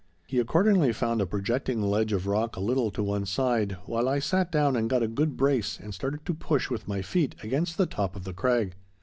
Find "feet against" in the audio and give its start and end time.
7.03-7.77